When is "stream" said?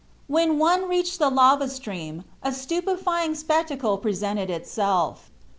1.69-2.23